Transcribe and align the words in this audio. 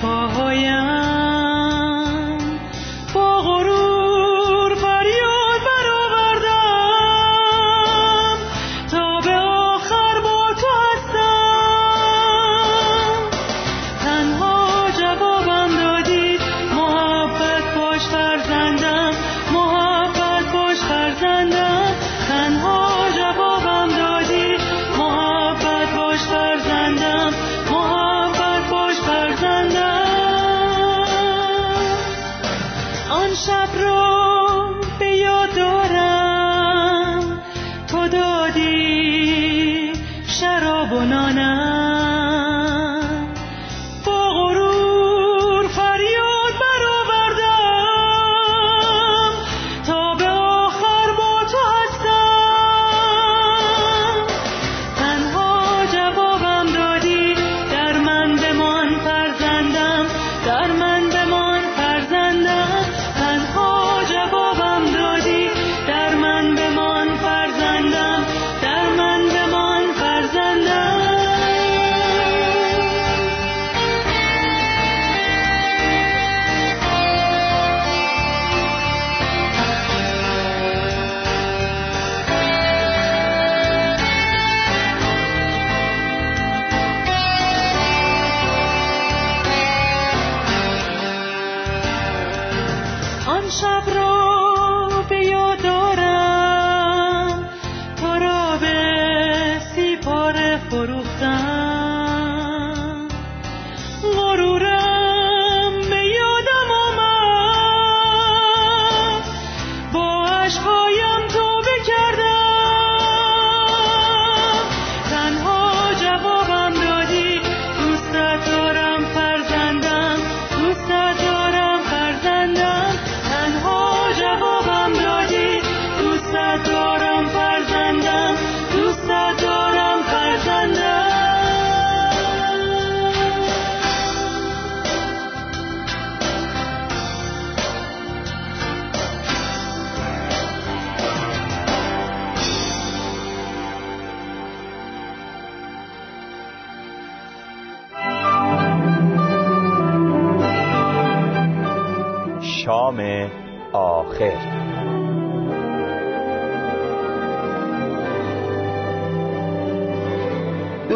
پاهایم 0.00 1.09
آخر 33.48 33.99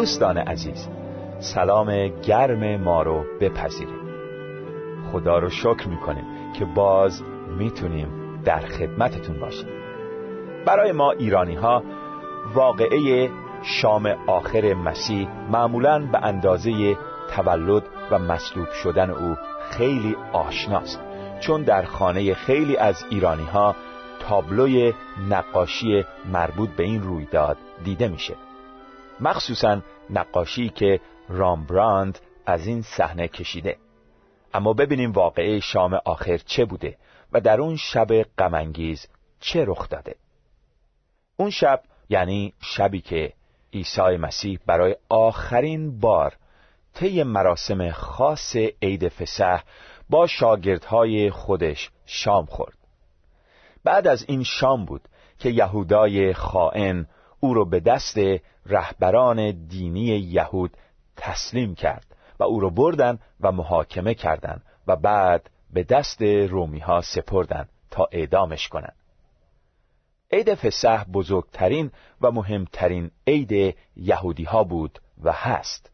دوستان 0.05 0.37
عزیز 0.37 0.87
سلام 1.39 2.07
گرم 2.07 2.81
ما 2.81 3.01
رو 3.01 3.25
بپذیرید. 3.41 4.05
خدا 5.11 5.39
رو 5.39 5.49
شکر 5.49 5.87
می‌کنیم 5.87 6.53
که 6.53 6.65
باز 6.65 7.23
می‌تونیم 7.57 8.41
در 8.43 8.59
خدمتتون 8.59 9.39
باشیم. 9.39 9.67
برای 10.65 10.91
ما 10.91 11.11
ایرانی 11.11 11.55
ها 11.55 11.83
واقعه 12.53 13.29
شام 13.61 14.05
آخر 14.27 14.73
مسیح 14.73 15.27
معمولا 15.51 15.99
به 16.11 16.19
اندازه 16.23 16.97
تولد 17.35 17.83
و 18.11 18.19
مصلوب 18.19 18.71
شدن 18.71 19.09
او 19.09 19.35
خیلی 19.69 20.15
آشناست 20.33 21.01
چون 21.39 21.61
در 21.61 21.83
خانه 21.83 22.33
خیلی 22.33 22.77
از 22.77 23.05
ایرانی 23.09 23.45
ها 23.45 23.75
تابلوی 24.19 24.93
نقاشی 25.29 26.05
مربوط 26.33 26.69
به 26.69 26.83
این 26.83 27.03
رویداد 27.03 27.57
دیده 27.83 28.07
میشه. 28.07 28.35
مخصوصا 29.19 29.81
نقاشی 30.09 30.69
که 30.69 30.99
رامبراند 31.29 32.19
از 32.45 32.67
این 32.67 32.81
صحنه 32.81 33.27
کشیده. 33.27 33.77
اما 34.53 34.73
ببینیم 34.73 35.11
واقعه 35.11 35.59
شام 35.59 35.99
آخر 36.05 36.37
چه 36.37 36.65
بوده 36.65 36.97
و 37.31 37.41
در 37.41 37.61
اون 37.61 37.75
شب 37.75 38.21
غمانگیز 38.37 39.07
چه 39.39 39.65
رخ 39.65 39.89
داده. 39.89 40.15
اون 41.37 41.49
شب 41.49 41.81
یعنی 42.09 42.53
شبی 42.61 43.01
که 43.01 43.33
عیسی 43.73 44.17
مسیح 44.17 44.59
برای 44.65 44.95
آخرین 45.09 45.99
بار 45.99 46.35
طی 46.93 47.23
مراسم 47.23 47.91
خاص 47.91 48.55
عید 48.81 49.07
فسح 49.07 49.61
با 50.09 50.27
شاگردهای 50.27 51.31
خودش 51.31 51.89
شام 52.05 52.45
خورد. 52.45 52.77
بعد 53.83 54.07
از 54.07 54.25
این 54.27 54.43
شام 54.43 54.85
بود 54.85 55.01
که 55.39 55.49
یهودای 55.49 56.33
خائن 56.33 57.07
او 57.45 57.53
را 57.53 57.63
به 57.63 57.79
دست 57.79 58.17
رهبران 58.65 59.67
دینی 59.67 60.05
یهود 60.05 60.77
تسلیم 61.17 61.75
کرد 61.75 62.05
و 62.39 62.43
او 62.43 62.59
را 62.59 62.69
بردن 62.69 63.19
و 63.41 63.51
محاکمه 63.51 64.13
کردند 64.13 64.63
و 64.87 64.95
بعد 64.95 65.49
به 65.73 65.83
دست 65.83 66.21
رومی 66.21 66.79
ها 66.79 67.01
سپردن 67.01 67.69
تا 67.91 68.07
اعدامش 68.11 68.67
کنند. 68.67 68.95
عید 70.31 70.53
فسح 70.53 71.03
بزرگترین 71.03 71.91
و 72.21 72.31
مهمترین 72.31 73.11
عید 73.27 73.75
یهودی 73.95 74.43
ها 74.43 74.63
بود 74.63 74.99
و 75.23 75.31
هست 75.31 75.91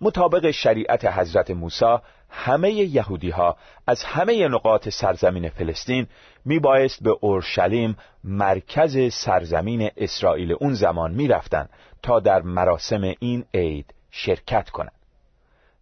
مطابق 0.00 0.50
شریعت 0.50 1.04
حضرت 1.04 1.50
موسی 1.50 1.96
همه 2.36 2.72
یهودی 2.72 3.30
ها 3.30 3.56
از 3.86 4.04
همه 4.04 4.48
نقاط 4.48 4.88
سرزمین 4.88 5.48
فلسطین 5.48 6.06
میبایست 6.44 7.02
به 7.02 7.16
اورشلیم 7.20 7.96
مرکز 8.24 9.14
سرزمین 9.14 9.90
اسرائیل 9.96 10.52
اون 10.60 10.74
زمان 10.74 11.14
می‌رفتند 11.14 11.70
تا 12.02 12.20
در 12.20 12.42
مراسم 12.42 13.14
این 13.20 13.44
عید 13.54 13.94
شرکت 14.10 14.70
کنند. 14.70 14.92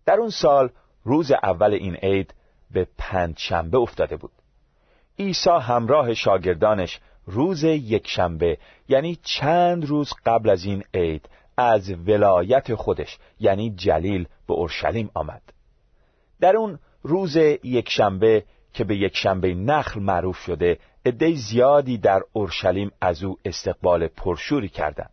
در 0.06 0.14
اون 0.14 0.30
سال 0.30 0.70
روز 1.04 1.32
اول 1.32 1.74
این 1.74 1.94
عید 1.94 2.34
به 2.70 2.86
پنجشنبه 2.98 3.78
افتاده 3.78 4.16
بود. 4.16 4.32
عیسی 5.18 5.50
همراه 5.50 6.14
شاگردانش 6.14 7.00
روز 7.26 7.64
یکشنبه 7.64 8.58
یعنی 8.88 9.18
چند 9.22 9.84
روز 9.84 10.12
قبل 10.26 10.50
از 10.50 10.64
این 10.64 10.84
عید 10.94 11.28
از 11.56 11.90
ولایت 11.90 12.74
خودش 12.74 13.18
یعنی 13.40 13.70
جلیل 13.70 14.26
به 14.48 14.54
اورشلیم 14.54 15.10
آمد. 15.14 15.42
در 16.42 16.56
اون 16.56 16.78
روز 17.02 17.36
یکشنبه 17.36 18.44
که 18.72 18.84
به 18.84 18.96
یکشنبه 18.96 19.54
نخل 19.54 20.00
معروف 20.00 20.36
شده 20.38 20.78
عده 21.06 21.34
زیادی 21.34 21.98
در 21.98 22.22
اورشلیم 22.32 22.90
از 23.00 23.24
او 23.24 23.38
استقبال 23.44 24.06
پرشوری 24.06 24.68
کردند. 24.68 25.10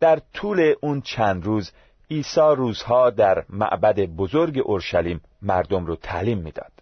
در 0.00 0.18
طول 0.34 0.74
اون 0.80 1.00
چند 1.00 1.44
روز 1.44 1.72
عیسی 2.10 2.40
روزها 2.56 3.10
در 3.10 3.44
معبد 3.48 4.00
بزرگ 4.00 4.58
اورشلیم 4.64 5.20
مردم 5.42 5.86
رو 5.86 5.96
تعلیم 5.96 6.38
می‌داد. 6.38 6.72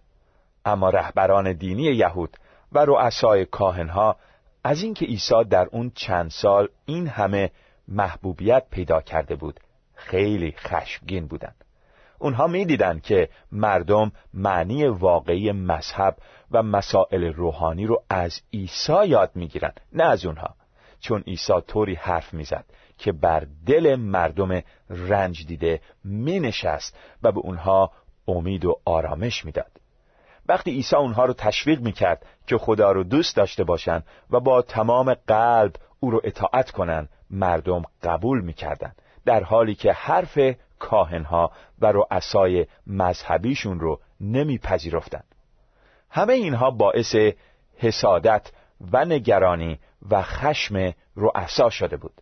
اما 0.65 0.91
رهبران 0.91 1.53
دینی 1.53 1.83
یهود 1.83 2.37
و 2.73 2.85
رؤسای 2.85 3.45
کاهنها 3.45 4.17
از 4.65 4.83
اینکه 4.83 5.07
عیسی 5.07 5.45
در 5.51 5.69
اون 5.73 5.93
چند 5.95 6.31
سال 6.31 6.69
این 6.87 7.07
همه 7.07 7.51
محبوبیت 7.89 8.65
پیدا 8.71 9.01
کرده 9.01 9.35
بود 9.35 9.61
خیلی 9.95 10.55
خشمگین 10.59 11.27
بودند. 11.27 11.65
اونها 12.21 12.47
می‌دیدند 12.47 13.03
که 13.03 13.29
مردم 13.53 14.13
معنی 14.35 14.87
واقعی 14.87 15.53
مذهب 15.53 16.17
و 16.51 16.63
مسائل 16.63 17.25
روحانی 17.25 17.87
رو 17.87 18.03
از 18.11 18.41
عیسی 18.53 19.07
یاد 19.07 19.31
می‌گیرن 19.35 19.73
نه 19.93 20.05
از 20.05 20.25
اونها 20.25 20.55
چون 21.01 21.21
عیسی 21.21 21.61
طوری 21.67 21.95
حرف 21.95 22.35
می‌زد 22.35 22.65
که 22.99 23.13
بر 23.13 23.47
دل 23.67 23.97
مردم 23.97 24.63
رنج 24.91 25.47
دیده 25.47 25.81
می 26.05 26.41
نشست 26.41 26.99
و 27.23 27.33
به 27.33 27.41
اونها 27.41 27.91
امید 28.29 28.65
و 28.65 28.81
آرامش 28.85 29.45
می‌داد. 29.45 29.81
وقتی 30.49 30.71
عیسی 30.71 30.97
اونها 30.97 31.25
رو 31.25 31.33
تشویق 31.33 31.81
می‌کرد 31.81 32.27
که 32.47 32.59
خدا 32.59 32.93
رو 32.93 33.05
دوست 33.05 33.37
داشته 33.37 33.65
باشند 33.65 34.07
و 34.31 34.41
با 34.41 34.63
تمام 34.63 35.15
قلب 35.15 35.73
او 36.01 36.11
رو 36.11 36.21
اطاعت 36.25 36.71
کنند 36.71 37.09
مردم 37.31 37.83
قبول 38.03 38.41
می‌کردند 38.41 39.03
در 39.25 39.45
حالی 39.45 39.75
که 39.75 39.93
حرف 39.93 40.39
کاهنها 40.81 41.53
و 41.79 41.93
رؤسای 41.93 42.67
مذهبیشون 42.87 43.81
رو 43.81 44.01
نمیپذیرفتند 44.21 45.35
همه 46.11 46.33
اینها 46.33 46.71
باعث 46.71 47.17
حسادت 47.77 48.53
و 48.93 49.05
نگرانی 49.05 49.79
و 50.11 50.23
خشم 50.23 50.93
رؤسا 51.17 51.71
شده 51.71 51.97
بود. 51.97 52.13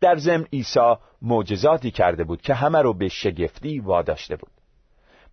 در 0.00 0.16
ضمن 0.16 0.46
عیسی 0.52 0.94
معجزاتی 1.22 1.90
کرده 1.90 2.24
بود 2.24 2.42
که 2.42 2.54
همه 2.54 2.82
رو 2.82 2.94
به 2.94 3.08
شگفتی 3.08 3.80
واداشته 3.80 4.36
بود. 4.36 4.50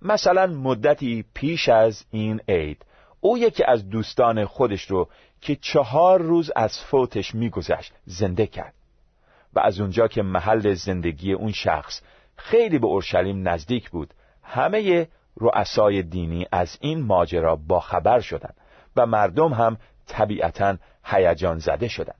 مثلا 0.02 0.48
مدتی 0.48 1.26
پیش 1.34 1.70
از 1.70 2.06
این 2.12 2.42
عید 2.48 2.86
او 3.20 3.38
یکی 3.38 3.64
از 3.64 3.90
دوستان 3.90 4.46
خودش 4.46 4.84
رو 4.84 5.10
که 5.42 5.56
چهار 5.56 6.22
روز 6.22 6.52
از 6.56 6.80
فوتش 6.80 7.36
میگذشت 7.36 7.94
زنده 8.06 8.48
کرد 8.48 8.74
و 9.54 9.60
از 9.60 9.80
اونجا 9.80 10.08
که 10.08 10.22
محل 10.22 10.74
زندگی 10.74 11.34
اون 11.34 11.52
شخص 11.52 12.02
خیلی 12.36 12.80
به 12.80 12.88
اورشلیم 12.88 13.48
نزدیک 13.48 13.90
بود. 13.90 14.14
همه 14.44 15.08
رؤسای 15.38 16.04
دینی 16.04 16.46
از 16.52 16.78
این 16.82 17.02
ماجرا 17.02 17.56
باخبر 17.56 18.20
شدند 18.20 18.56
و 18.96 19.06
مردم 19.06 19.54
هم 19.54 19.78
طبیعتا 20.08 20.78
هیجان 21.04 21.60
زده 21.60 21.88
شدند. 21.88 22.16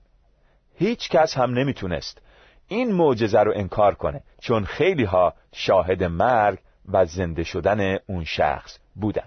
هیچ 0.74 1.08
کس 1.08 1.36
هم 1.36 1.50
نمی‌تونست 1.50 2.22
این 2.68 2.92
معجزه 2.92 3.40
رو 3.40 3.52
انکار 3.56 3.94
کنه 3.94 4.22
چون 4.40 4.64
خیلی 4.64 5.04
ها 5.04 5.34
شاهد 5.52 6.04
مرگ 6.04 6.58
و 6.92 7.04
زنده 7.04 7.42
شدن 7.42 7.98
اون 8.06 8.24
شخص 8.24 8.78
بودن. 8.94 9.26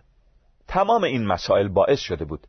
تمام 0.68 1.04
این 1.04 1.26
مسائل 1.26 1.68
باعث 1.68 2.00
شده 2.00 2.26
بود 2.26 2.48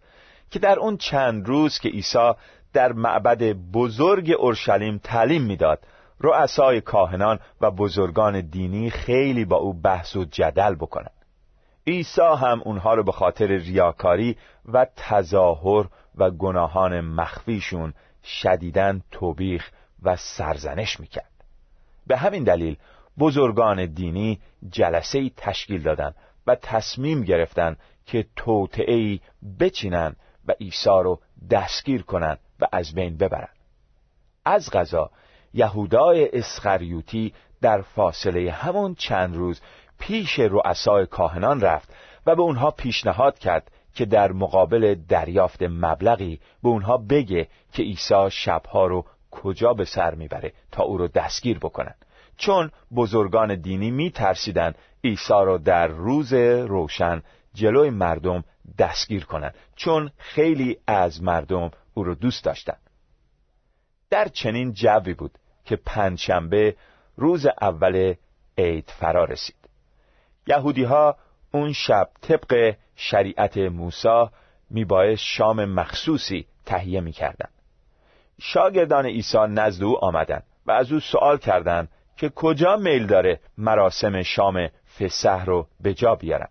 که 0.51 0.59
در 0.59 0.79
اون 0.79 0.97
چند 0.97 1.49
روز 1.49 1.79
که 1.79 1.89
عیسی 1.89 2.33
در 2.73 2.93
معبد 2.93 3.43
بزرگ 3.53 4.31
اورشلیم 4.39 5.01
تعلیم 5.05 5.43
می‌داد 5.43 5.79
رؤسای 6.21 6.81
کاهنان 6.81 7.39
و 7.61 7.71
بزرگان 7.71 8.41
دینی 8.41 8.91
خیلی 8.91 9.45
با 9.45 9.57
او 9.57 9.73
بحث 9.81 10.17
و 10.17 10.25
جدل 10.25 10.75
بکنند 10.75 11.13
عیسی 11.87 12.21
هم 12.21 12.63
اونها 12.65 12.95
رو 12.95 13.05
به 13.05 13.13
خاطر 13.13 13.47
ریاکاری 13.47 14.37
و 14.73 14.87
تظاهر 14.97 15.89
و 16.17 16.31
گناهان 16.31 17.01
مخفیشون 17.01 17.95
شدیدن 18.25 19.03
توبیخ 19.11 19.71
و 20.03 20.17
سرزنش 20.17 21.01
می‌کرد. 21.01 21.31
به 22.07 22.17
همین 22.17 22.45
دلیل 22.45 22.77
بزرگان 23.19 23.87
دینی 23.87 24.41
جلسه 24.71 25.31
تشکیل 25.37 25.83
دادند 25.83 26.15
و 26.47 26.55
تصمیم 26.55 27.23
گرفتند 27.23 27.79
که 28.07 28.27
توطعه 28.37 29.21
بچینند 29.61 30.17
و 30.49 30.53
عیسی 30.61 30.91
رو 30.91 31.21
دستگیر 31.51 32.03
کنند 32.03 32.39
و 32.61 32.67
از 32.73 32.95
بین 32.95 33.17
ببرند 33.17 33.57
از 34.45 34.71
غذا 34.71 35.11
یهودای 35.59 36.29
اسخریوتی 36.33 37.33
در 37.61 37.83
فاصله 37.83 38.51
همون 38.51 38.95
چند 38.95 39.37
روز 39.37 39.61
پیش 39.99 40.39
رؤسای 40.39 41.07
کاهنان 41.07 41.61
رفت 41.61 41.95
و 42.27 42.35
به 42.37 42.43
اونها 42.43 42.71
پیشنهاد 42.71 43.39
کرد 43.39 43.71
که 43.95 44.05
در 44.05 44.33
مقابل 44.33 44.95
دریافت 45.09 45.63
مبلغی 45.63 46.41
به 46.63 46.69
اونها 46.69 46.97
بگه 46.97 47.49
که 47.73 47.83
عیسی 47.83 48.31
شبها 48.31 48.87
رو 48.87 49.05
کجا 49.31 49.75
به 49.75 49.85
سر 49.85 50.15
می‌بره 50.15 50.53
تا 50.73 50.83
او 50.83 50.99
رو 50.99 51.09
دستگیر 51.09 51.59
بکنن. 51.59 51.95
چون 52.37 52.71
بزرگان 52.97 53.55
دینی 53.55 53.91
میترسیدن 53.91 54.75
عیسی 55.05 55.33
را 55.33 55.59
در 55.59 55.87
روز 55.87 56.33
روشن 56.33 57.23
جلوی 57.55 57.91
مردم 57.91 58.45
دستگیر 58.79 59.25
کنند 59.25 59.55
چون 59.77 60.11
خیلی 60.19 60.79
از 60.87 61.23
مردم 61.23 61.71
او 61.95 62.05
رو 62.05 62.15
دوست 62.15 62.45
داشتند 62.45 62.81
در 64.11 64.29
چنین 64.29 64.73
جوی 64.73 65.15
بود 65.15 65.39
که 65.69 65.77
پنجشنبه 65.77 66.77
روز 67.17 67.47
اول 67.47 68.15
عید 68.59 68.93
فرا 68.99 69.25
رسید. 69.25 69.57
یهودی 70.47 70.85
ها 70.85 71.17
اون 71.53 71.73
شب 71.73 72.09
طبق 72.21 72.75
شریعت 72.97 73.59
موسی 73.59 74.27
میبایست 74.71 75.23
شام 75.23 75.65
مخصوصی 75.65 76.47
تهیه 76.67 77.01
می‌کردند 77.01 77.53
شاگردان 78.41 79.07
عیسی 79.07 79.39
نزد 79.49 79.83
او 79.83 80.05
آمدند 80.05 80.43
و 80.67 80.71
از 80.71 80.93
او 80.93 81.01
سوال 81.01 81.39
کردند 81.39 81.89
که 82.17 82.29
کجا 82.29 82.77
میل 82.77 83.07
داره 83.07 83.41
مراسم 83.59 84.23
شام 84.23 84.69
فسح 84.99 85.45
رو 85.45 85.67
به 85.81 85.95
جا 85.95 86.15
بیارن. 86.15 86.49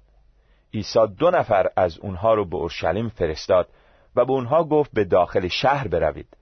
عیسی 0.74 1.00
دو 1.20 1.32
نفر 1.32 1.70
از 1.76 2.00
اونها 2.00 2.34
رو 2.34 2.46
به 2.46 2.56
اورشلیم 2.56 3.10
فرستاد 3.10 3.68
و 4.16 4.26
به 4.26 4.32
اونها 4.32 4.64
گفت 4.64 4.92
به 4.94 5.04
داخل 5.04 5.48
شهر 5.48 5.88
بروید. 5.88 6.38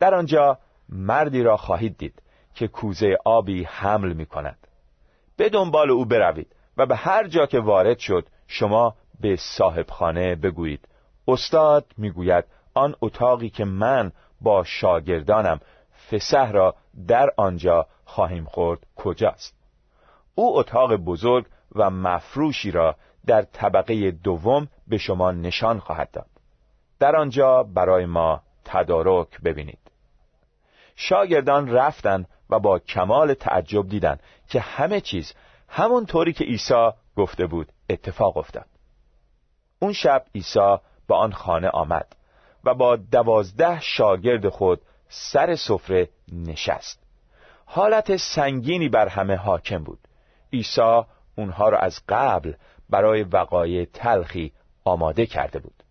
در 0.00 0.14
آنجا 0.14 0.58
مردی 0.88 1.42
را 1.42 1.56
خواهید 1.56 1.98
دید 1.98 2.22
که 2.54 2.68
کوزه 2.68 3.16
آبی 3.24 3.64
حمل 3.64 4.12
می 4.12 4.26
کند 4.26 4.58
به 5.36 5.48
دنبال 5.48 5.90
او 5.90 6.04
بروید 6.04 6.54
و 6.76 6.86
به 6.86 6.96
هر 6.96 7.28
جا 7.28 7.46
که 7.46 7.60
وارد 7.60 7.98
شد 7.98 8.26
شما 8.46 8.94
به 9.20 9.36
صاحب 9.36 9.90
خانه 9.90 10.34
بگویید. 10.34 10.88
استاد 11.28 11.86
می‌گوید 11.96 12.44
آن 12.74 12.94
اتاقی 13.00 13.50
که 13.50 13.64
من 13.64 14.12
با 14.40 14.64
شاگردانم 14.64 15.60
فسح 16.10 16.50
را 16.50 16.74
در 17.08 17.30
آنجا 17.36 17.86
خواهیم 18.04 18.44
خورد 18.44 18.86
کجاست؟ 18.96 19.54
او 20.34 20.58
اتاق 20.58 20.96
بزرگ 20.96 21.46
و 21.74 21.90
مفروشی 21.90 22.70
را 22.70 22.96
در 23.26 23.42
طبقه 23.42 24.10
دوم 24.10 24.68
به 24.88 24.98
شما 24.98 25.32
نشان 25.32 25.78
خواهد 25.78 26.10
داد. 26.10 26.26
در 26.98 27.16
آنجا 27.16 27.62
برای 27.62 28.06
ما 28.06 28.42
تدارک 28.64 29.40
ببینید. 29.40 29.83
شاگردان 30.96 31.70
رفتند 31.70 32.28
و 32.50 32.58
با 32.58 32.78
کمال 32.78 33.34
تعجب 33.34 33.88
دیدند 33.88 34.22
که 34.48 34.60
همه 34.60 35.00
چیز 35.00 35.32
همون 35.68 36.06
طوری 36.06 36.32
که 36.32 36.44
عیسی 36.44 36.90
گفته 37.16 37.46
بود 37.46 37.72
اتفاق 37.90 38.36
افتاد. 38.36 38.66
اون 39.78 39.92
شب 39.92 40.24
عیسی 40.34 40.76
به 41.08 41.14
آن 41.14 41.32
خانه 41.32 41.68
آمد 41.68 42.16
و 42.64 42.74
با 42.74 42.96
دوازده 42.96 43.80
شاگرد 43.80 44.48
خود 44.48 44.80
سر 45.08 45.56
سفره 45.56 46.08
نشست. 46.32 47.02
حالت 47.66 48.16
سنگینی 48.16 48.88
بر 48.88 49.08
همه 49.08 49.36
حاکم 49.36 49.84
بود. 49.84 49.98
عیسی 50.52 51.02
اونها 51.36 51.68
را 51.68 51.78
از 51.78 52.00
قبل 52.08 52.52
برای 52.90 53.22
وقایع 53.22 53.84
تلخی 53.84 54.52
آماده 54.84 55.26
کرده 55.26 55.58
بود. 55.58 55.82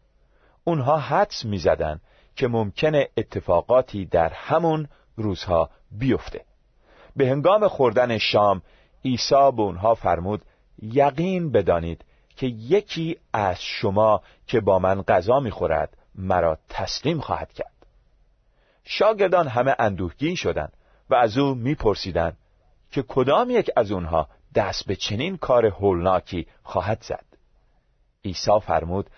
اونها 0.63 0.97
حدس 0.97 1.45
می‌زدند 1.45 2.01
که 2.35 2.47
ممکنه 2.47 3.09
اتفاقاتی 3.17 4.05
در 4.05 4.29
همون 4.29 4.87
روزها 5.15 5.69
بیفته. 5.91 6.45
به 7.15 7.29
هنگام 7.29 7.67
خوردن 7.67 8.17
شام 8.17 8.61
عیسی 9.05 9.51
به 9.51 9.61
اونها 9.61 9.95
فرمود 9.95 10.41
یقین 10.81 11.51
بدانید 11.51 12.05
که 12.35 12.47
یکی 12.47 13.17
از 13.33 13.61
شما 13.61 14.21
که 14.47 14.59
با 14.59 14.79
من 14.79 15.01
غذا 15.01 15.39
می‌خورد 15.39 15.97
مرا 16.15 16.57
تسلیم 16.69 17.19
خواهد 17.19 17.53
کرد. 17.53 17.73
شاگردان 18.83 19.47
همه 19.47 19.75
اندوهگین 19.79 20.35
شدند 20.35 20.73
و 21.09 21.15
از 21.15 21.37
او 21.37 21.55
میپرسیدند 21.55 22.37
که 22.91 23.03
کدام 23.07 23.49
یک 23.49 23.71
از 23.75 23.91
اونها 23.91 24.27
دست 24.55 24.85
به 24.85 24.95
چنین 24.95 25.37
کار 25.37 25.65
هولناکی 25.65 26.47
خواهد 26.63 27.01
زد. 27.01 27.25
عیسی 28.25 28.59
فرمود 28.65 29.09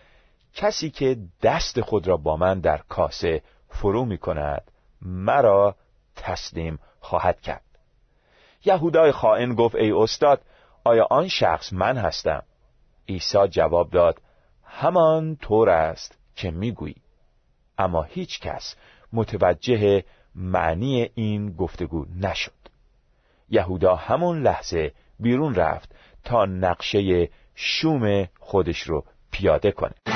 کسی 0.56 0.90
که 0.90 1.18
دست 1.42 1.82
خود 1.82 2.08
را 2.08 2.18
با 2.18 2.38
من 2.38 2.60
در 2.60 2.78
کاسه 2.78 3.42
فرو 3.70 4.06
می 4.06 4.18
کند 4.18 4.72
مرا 5.02 5.76
تسلیم 6.16 6.80
خواهد 7.00 7.42
کرد. 7.42 7.64
یهودای 8.66 9.12
خائن 9.12 9.56
گفت 9.56 9.76
ای 9.76 9.92
استاد 9.92 10.42
آیا 10.84 11.08
آن 11.10 11.28
شخص 11.28 11.74
من 11.74 11.98
هستم؟ 11.98 12.44
عیسی 13.10 13.48
جواب 13.48 13.90
داد 13.90 14.22
همان 14.64 15.36
طور 15.36 15.70
است 15.70 16.18
که 16.36 16.52
می‌گویی. 16.52 16.96
اما 17.78 18.04
هیچ 18.04 18.40
کس 18.40 18.76
متوجه 19.14 20.04
معنی 20.36 21.10
این 21.16 21.56
گفتگو 21.56 22.06
نشد. 22.20 22.52
یهودا 23.50 23.96
همون 23.96 24.42
لحظه 24.42 24.94
بیرون 25.20 25.56
رفت 25.56 25.96
تا 26.24 26.46
نقشه 26.46 27.30
شوم 27.56 28.28
خودش 28.40 28.82
رو 28.82 29.06
پیاده 29.32 29.72
کنه. 29.72 30.15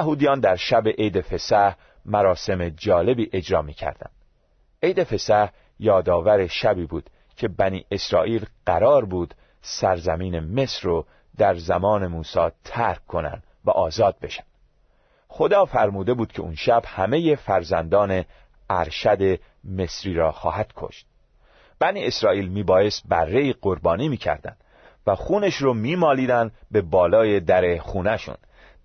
یهودیان 0.00 0.40
در 0.40 0.56
شب 0.56 0.88
عید 0.88 1.20
فسح 1.20 1.72
مراسم 2.04 2.68
جالبی 2.68 3.30
اجرا 3.32 3.62
می 3.62 3.74
کردن. 3.74 4.10
عید 4.82 5.04
فسح 5.04 5.48
یادآور 5.78 6.46
شبی 6.46 6.86
بود 6.86 7.10
که 7.36 7.48
بنی 7.48 7.84
اسرائیل 7.90 8.46
قرار 8.66 9.04
بود 9.04 9.34
سرزمین 9.62 10.38
مصر 10.38 10.82
رو 10.82 11.06
در 11.38 11.54
زمان 11.54 12.06
موسی 12.06 12.48
ترک 12.64 13.06
کنن 13.06 13.42
و 13.64 13.70
آزاد 13.70 14.16
بشن. 14.22 14.44
خدا 15.28 15.64
فرموده 15.64 16.14
بود 16.14 16.32
که 16.32 16.42
اون 16.42 16.54
شب 16.54 16.82
همه 16.86 17.36
فرزندان 17.36 18.24
ارشد 18.70 19.40
مصری 19.64 20.14
را 20.14 20.32
خواهد 20.32 20.72
کشت. 20.76 21.06
بنی 21.78 22.04
اسرائیل 22.04 22.48
میبایست 22.48 23.02
بره 23.08 23.52
قربانی 23.52 24.08
می‌کردن 24.08 24.56
و 25.06 25.14
خونش 25.14 25.54
رو 25.56 25.74
میمالیدن 25.74 26.50
به 26.70 26.82
بالای 26.82 27.40
در 27.40 27.78
خونهشون. 27.78 28.36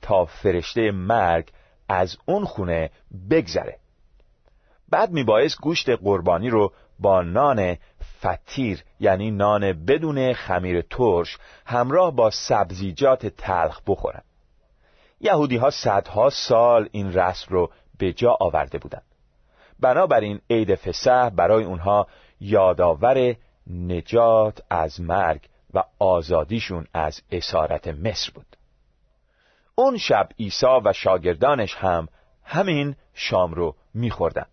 تا 0.06 0.26
فرشته 0.26 0.92
مرگ 0.92 1.52
از 1.90 2.18
اون 2.26 2.46
خونه 2.46 2.90
بگذره. 3.30 3.78
بعد 4.90 5.12
میبایست 5.12 5.62
گوشت 5.62 5.90
قربانی 5.90 6.50
رو 6.50 6.74
با 7.00 7.22
نان 7.22 7.78
فتیر 8.20 8.84
یعنی 9.00 9.32
نان 9.32 9.86
بدون 9.86 10.34
خمیر 10.34 10.82
ترش 10.82 11.38
همراه 11.66 12.16
با 12.16 12.30
سبزیجات 12.30 13.28
تلخ 13.28 13.82
بخورن. 13.88 14.22
یهودی 15.20 15.58
ها 15.58 15.70
صدها 15.70 16.30
سال 16.30 16.90
این 16.92 17.14
رسم 17.14 17.48
رو 17.50 17.72
به 17.98 18.14
جا 18.14 18.38
آورده 18.40 18.78
بودند. 18.78 19.06
بنابراین 19.80 20.42
عید 20.50 20.76
فسح 20.76 21.30
برای 21.30 21.64
اونها 21.64 22.08
یادآور 22.40 23.36
نجات 23.70 24.62
از 24.70 25.02
مرگ 25.02 25.42
و 25.74 25.84
آزادیشون 26.00 26.88
از 26.94 27.22
اسارت 27.32 27.88
مصر 27.88 28.32
بود. 28.36 28.55
اون 29.76 29.98
شب 29.98 30.30
عیسی 30.40 30.80
و 30.86 30.94
شاگردانش 30.94 31.76
هم 31.76 32.08
همین 32.44 32.96
شام 33.14 33.54
رو 33.54 33.76
میخوردن. 33.94 34.46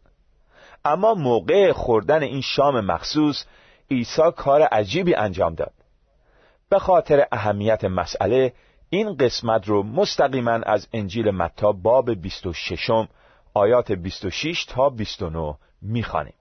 اما 0.85 1.15
موقع 1.15 1.73
خوردن 1.73 2.23
این 2.23 2.41
شام 2.41 2.81
مخصوص 2.81 3.45
عیسی 3.91 4.23
کار 4.37 4.63
عجیبی 4.63 5.15
انجام 5.15 5.55
داد. 5.55 5.73
به 6.69 6.79
خاطر 6.79 7.27
اهمیت 7.33 7.85
مسئله 7.85 8.53
این 8.91 9.17
قسمت 9.17 9.69
رو 9.69 9.83
مستقیما 9.83 10.53
از 10.53 10.89
انجیل 10.93 11.31
متا 11.31 11.73
باب 11.73 12.15
26 12.15 12.91
آیات 13.55 13.93
26 13.93 14.65
تا 14.65 14.89
29 14.89 15.55
می‌خوانیم. 15.83 16.35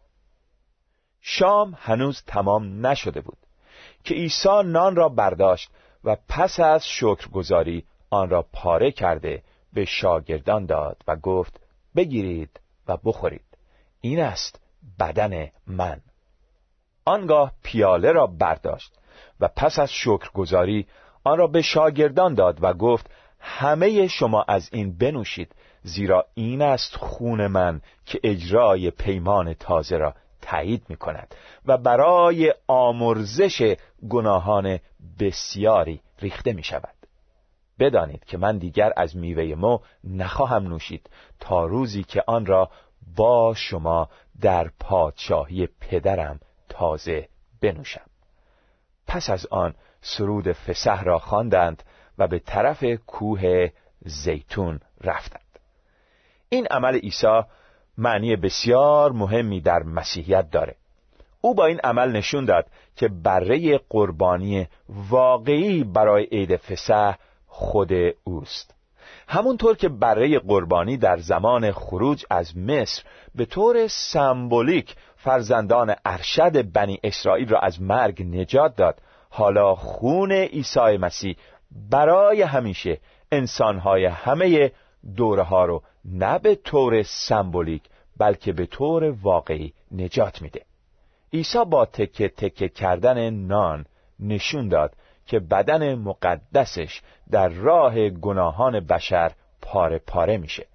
شام 1.21 1.77
هنوز 1.79 2.23
تمام 2.27 2.87
نشده 2.87 3.21
بود 3.21 3.37
که 4.03 4.13
عیسی 4.13 4.63
نان 4.65 4.95
را 4.95 5.09
برداشت 5.09 5.69
و 6.03 6.17
پس 6.29 6.59
از 6.59 6.87
شکرگزاری 6.87 7.85
آن 8.11 8.29
را 8.29 8.45
پاره 8.53 8.91
کرده 8.91 9.43
به 9.73 9.85
شاگردان 9.85 10.65
داد 10.65 10.97
و 11.07 11.15
گفت 11.15 11.61
بگیرید 11.95 12.59
و 12.87 12.97
بخورید. 12.97 13.45
این 14.01 14.19
است 14.19 14.61
بدن 14.99 15.47
من. 15.67 16.01
آنگاه 17.05 17.51
پیاله 17.63 18.11
را 18.11 18.27
برداشت 18.27 18.93
و 19.39 19.47
پس 19.47 19.79
از 19.79 19.91
شکرگزاری 19.91 20.87
آن 21.23 21.37
را 21.37 21.47
به 21.47 21.61
شاگردان 21.61 22.33
داد 22.33 22.63
و 22.63 22.73
گفت 22.73 23.09
همه 23.39 24.07
شما 24.07 24.45
از 24.47 24.69
این 24.71 24.97
بنوشید 24.97 25.55
زیرا 25.83 26.25
این 26.33 26.61
است 26.61 26.95
خون 26.95 27.47
من 27.47 27.81
که 28.05 28.19
اجرای 28.23 28.91
پیمان 28.91 29.53
تازه 29.53 29.97
را 29.97 30.13
تایید 30.41 30.85
می 30.89 30.95
کند 30.95 31.35
و 31.65 31.77
برای 31.77 32.53
آمرزش 32.67 33.75
گناهان 34.09 34.79
بسیاری 35.19 36.01
ریخته 36.19 36.53
می 36.53 36.63
شود. 36.63 37.00
بدانید 37.81 38.25
که 38.25 38.37
من 38.37 38.57
دیگر 38.57 38.93
از 38.97 39.17
میوه 39.17 39.55
مو 39.55 39.79
نخواهم 40.03 40.67
نوشید 40.67 41.09
تا 41.39 41.65
روزی 41.65 42.03
که 42.03 42.23
آن 42.27 42.45
را 42.45 42.69
با 43.17 43.53
شما 43.53 44.09
در 44.41 44.71
پادشاهی 44.79 45.67
پدرم 45.81 46.39
تازه 46.69 47.27
بنوشم. 47.61 48.05
پس 49.07 49.29
از 49.29 49.45
آن 49.45 49.73
سرود 50.01 50.51
فسح 50.51 51.03
را 51.03 51.19
خواندند 51.19 51.83
و 52.17 52.27
به 52.27 52.39
طرف 52.39 52.83
کوه 53.07 53.69
زیتون 54.05 54.79
رفتند. 55.01 55.59
این 56.49 56.67
عمل 56.67 56.95
عیسی 56.95 57.41
معنی 57.97 58.35
بسیار 58.35 59.11
مهمی 59.11 59.61
در 59.61 59.83
مسیحیت 59.83 60.49
داره. 60.51 60.75
او 61.41 61.55
با 61.55 61.65
این 61.65 61.79
عمل 61.83 62.11
نشون 62.11 62.45
داد 62.45 62.67
که 62.95 63.07
بره 63.07 63.77
قربانی 63.89 64.67
واقعی 64.89 65.83
برای 65.83 66.23
عید 66.23 66.55
فسح 66.55 67.15
خود 67.53 67.91
اوست. 68.23 68.75
همونطور 69.27 69.75
که 69.75 69.89
بره 69.89 70.39
قربانی 70.39 70.97
در 70.97 71.17
زمان 71.17 71.71
خروج 71.71 72.25
از 72.29 72.57
مصر 72.57 73.03
به 73.35 73.45
طور 73.45 73.87
سمبولیک 73.87 74.95
فرزندان 75.15 75.95
ارشد 76.05 76.71
بنی 76.71 76.99
اسرائیل 77.03 77.49
را 77.49 77.59
از 77.59 77.81
مرگ 77.81 78.23
نجات 78.23 78.75
داد 78.75 79.01
حالا 79.29 79.75
خون 79.75 80.31
عیسی 80.31 80.97
مسیح 80.97 81.35
برای 81.89 82.41
همیشه 82.41 82.97
انسانهای 83.31 84.05
همه 84.05 84.71
دوره 85.15 85.43
ها 85.43 85.65
رو 85.65 85.83
نه 86.05 86.39
به 86.39 86.55
طور 86.55 87.03
سمبولیک 87.03 87.83
بلکه 88.17 88.53
به 88.53 88.65
طور 88.65 89.03
واقعی 89.03 89.73
نجات 89.91 90.41
میده. 90.41 90.61
عیسی 91.33 91.65
با 91.65 91.85
تکه 91.85 92.29
تکه 92.29 92.69
کردن 92.69 93.29
نان 93.29 93.85
نشون 94.19 94.67
داد 94.67 94.95
که 95.25 95.39
بدن 95.39 95.95
مقدسش 95.95 97.01
در 97.31 97.49
راه 97.49 98.09
گناهان 98.09 98.79
بشر 98.79 99.31
پاره 99.61 99.99
پاره 99.99 100.37
میشه. 100.37 100.67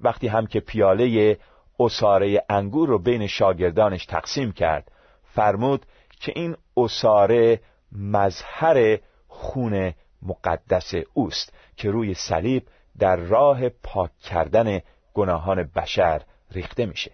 وقتی 0.00 0.28
هم 0.28 0.46
که 0.46 0.60
پیاله 0.60 1.38
اساره 1.80 2.44
انگور 2.48 2.88
رو 2.88 2.98
بین 2.98 3.26
شاگردانش 3.26 4.06
تقسیم 4.06 4.52
کرد 4.52 4.90
فرمود 5.24 5.86
که 6.20 6.32
این 6.36 6.56
اساره 6.76 7.60
مظهر 7.92 8.98
خون 9.28 9.94
مقدس 10.22 10.94
اوست 11.14 11.52
که 11.76 11.90
روی 11.90 12.14
صلیب 12.14 12.66
در 12.98 13.16
راه 13.16 13.68
پاک 13.68 14.10
کردن 14.18 14.80
گناهان 15.14 15.62
بشر 15.62 16.22
ریخته 16.50 16.86
میشه. 16.86 17.12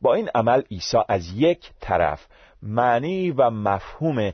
با 0.00 0.14
این 0.14 0.30
عمل 0.34 0.62
عیسی 0.70 0.98
از 1.08 1.32
یک 1.32 1.70
طرف 1.80 2.26
معنی 2.62 3.30
و 3.30 3.50
مفهوم 3.50 4.32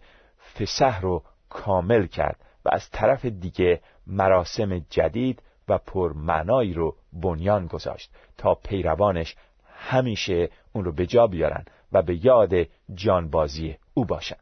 فسح 0.58 1.00
رو 1.00 1.22
کامل 1.48 2.06
کرد 2.06 2.36
و 2.64 2.68
از 2.72 2.90
طرف 2.90 3.24
دیگه 3.24 3.80
مراسم 4.06 4.78
جدید 4.78 5.42
و 5.68 5.78
پرمعنایی 5.78 6.72
رو 6.74 6.96
بنیان 7.12 7.66
گذاشت 7.66 8.10
تا 8.38 8.54
پیروانش 8.54 9.36
همیشه 9.74 10.48
اون 10.72 10.84
رو 10.84 10.92
به 10.92 11.06
جا 11.06 11.26
بیارن 11.26 11.64
و 11.92 12.02
به 12.02 12.24
یاد 12.26 12.52
جانبازی 12.94 13.76
او 13.94 14.04
باشن. 14.04 14.36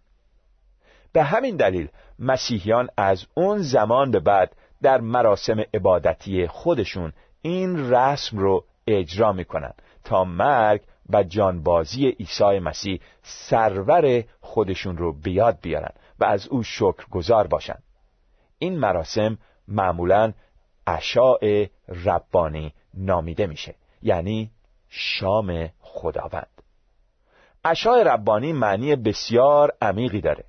به 1.13 1.23
همین 1.23 1.57
دلیل 1.57 1.89
مسیحیان 2.19 2.89
از 2.97 3.27
اون 3.35 3.59
زمان 3.59 4.11
به 4.11 4.21
بعد 4.21 4.57
در 4.83 5.01
مراسم 5.01 5.61
عبادتی 5.75 6.47
خودشون 6.47 7.13
این 7.43 7.91
رسم 7.91 8.39
رو 8.39 8.65
اجرا 8.87 9.33
می‌کنن 9.33 9.73
تا 10.05 10.25
مرگ 10.25 10.81
و 11.11 11.23
جانبازی 11.23 12.09
عیسی 12.09 12.59
مسیح 12.59 13.01
سرور 13.23 14.25
خودشون 14.41 14.97
رو 14.97 15.13
به 15.13 15.31
یاد 15.31 15.59
بیارن. 15.63 15.93
و 16.21 16.25
از 16.25 16.49
او 16.49 16.63
شکر 16.63 17.07
گذار 17.11 17.47
باشن 17.47 17.79
این 18.59 18.79
مراسم 18.79 19.39
معمولا 19.69 20.33
اشاع 20.87 21.67
ربانی 22.05 22.73
نامیده 22.95 23.47
میشه 23.47 23.75
یعنی 24.03 24.51
شام 24.89 25.69
خداوند. 25.81 26.63
اشاع 27.65 28.03
ربانی 28.03 28.53
معنی 28.53 28.97
بسیار 28.97 29.73
عمیقی 29.83 30.21
داره. 30.21 30.45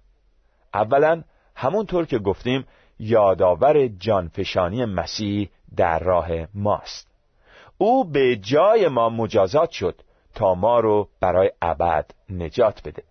اولا 0.74 1.24
همونطور 1.56 2.06
که 2.06 2.20
گفتیم 2.20 2.68
یادآور 3.00 3.88
جانفشانی 3.88 4.86
مسیح 4.86 5.50
در 5.76 6.00
راه 6.00 6.28
ماست. 6.54 7.08
او 7.78 8.04
به 8.04 8.36
جای 8.36 8.88
ما 8.88 9.10
مجازات 9.10 9.70
شد 9.72 10.02
تا 10.36 10.56
ما 10.56 10.80
رو 10.80 11.10
برای 11.20 11.52
ابد 11.62 12.12
نجات 12.30 12.88
بده. 12.88 13.04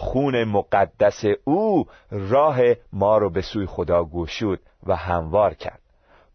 خون 0.00 0.44
مقدس 0.44 1.24
او 1.44 1.86
راه 2.10 2.58
ما 2.92 3.18
رو 3.18 3.30
به 3.30 3.42
سوی 3.42 3.66
خدا 3.66 4.04
گشود 4.04 4.60
و 4.86 4.96
هموار 4.96 5.54
کرد. 5.54 5.80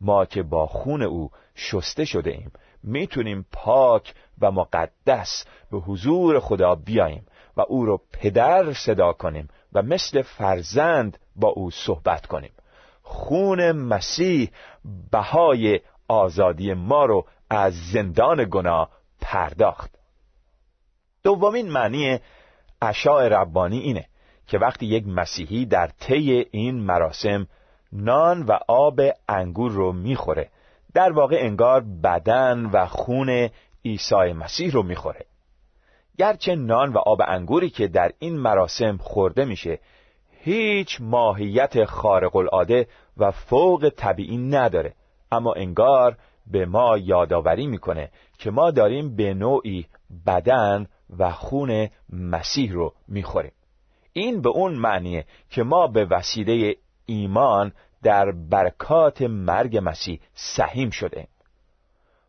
ما 0.01 0.25
که 0.25 0.43
با 0.43 0.67
خون 0.67 1.01
او 1.01 1.31
شسته 1.55 2.05
شده 2.05 2.31
ایم 2.31 2.51
می‌تونیم 2.83 3.45
پاک 3.51 4.13
و 4.41 4.51
مقدس 4.51 5.45
به 5.71 5.77
حضور 5.77 6.39
خدا 6.39 6.75
بیاییم 6.75 7.25
و 7.57 7.61
او 7.61 7.85
رو 7.85 8.01
پدر 8.13 8.73
صدا 8.73 9.13
کنیم 9.13 9.47
و 9.73 9.81
مثل 9.81 10.21
فرزند 10.21 11.17
با 11.35 11.47
او 11.47 11.71
صحبت 11.71 12.25
کنیم. 12.25 12.53
خون 13.01 13.71
مسیح 13.71 14.51
بهای 15.11 15.79
آزادی 16.07 16.73
ما 16.73 17.05
رو 17.05 17.25
از 17.49 17.73
زندان 17.91 18.47
گناه 18.51 18.89
پرداخت. 19.21 19.95
دومین 21.23 21.71
معنی 21.71 22.19
اشاع 22.83 23.27
ربانی 23.27 23.79
اینه 23.79 24.05
که 24.47 24.57
وقتی 24.57 24.85
یک 24.85 25.07
مسیحی 25.07 25.65
در 25.65 25.87
طی 25.87 26.45
این 26.51 26.79
مراسم 26.79 27.47
نان 27.91 28.43
و 28.43 28.57
آب 28.67 29.01
انگور 29.29 29.71
رو 29.71 29.93
می‌خوره 29.93 30.49
در 30.93 31.11
واقع 31.11 31.37
انگار 31.39 31.83
بدن 32.03 32.65
و 32.65 32.85
خون 32.85 33.49
عیسی 33.85 34.33
مسیح 34.33 34.71
رو 34.71 34.83
می‌خوره. 34.83 35.25
گرچه 36.17 36.55
نان 36.55 36.93
و 36.93 36.97
آب 36.97 37.21
انگوری 37.27 37.69
که 37.69 37.87
در 37.87 38.11
این 38.19 38.37
مراسم 38.37 38.97
خورده 38.97 39.45
میشه 39.45 39.79
هیچ 40.39 40.97
ماهیت 41.01 41.85
خارق 41.85 42.35
العاده 42.35 42.87
و 43.17 43.31
فوق 43.31 43.91
طبیعی 43.97 44.37
نداره 44.37 44.93
اما 45.31 45.53
انگار 45.53 46.17
به 46.51 46.65
ما 46.65 46.97
یادآوری 46.97 47.67
می‌کنه 47.67 48.09
که 48.37 48.51
ما 48.51 48.71
داریم 48.71 49.15
به 49.15 49.33
نوعی 49.33 49.85
بدن 50.25 50.87
و 51.19 51.31
خون 51.31 51.89
مسیح 52.09 52.71
رو 52.71 52.93
می‌خوریم. 53.07 53.51
این 54.13 54.41
به 54.41 54.49
اون 54.49 54.73
معنیه 54.73 55.25
که 55.49 55.63
ما 55.63 55.87
به 55.87 56.05
وسیله 56.05 56.75
ایمان 57.05 57.71
در 58.03 58.31
برکات 58.31 59.21
مرگ 59.21 59.79
مسیح 59.83 60.19
سهیم 60.33 60.89
شده 60.89 61.27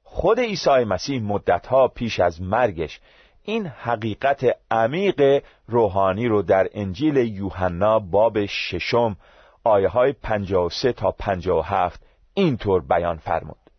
خود 0.03 0.41
عیسی 0.41 0.85
مسیح 0.85 1.23
مدتها 1.23 1.88
پیش 1.88 2.21
از 2.21 2.43
مرگش 2.43 3.00
این 3.43 3.67
حقیقت 3.67 4.57
عمیق 4.71 5.43
روحانی 5.67 6.26
رو 6.26 6.43
در 6.43 6.69
انجیل 6.73 7.17
یوحنا 7.17 7.99
باب 7.99 8.47
ششم 8.47 9.17
آیه 9.64 9.88
های 9.88 10.12
53 10.12 10.93
تا 10.93 11.11
57 11.11 12.00
اینطور 12.35 12.83
بیان 12.83 13.17
فرمود. 13.17 13.71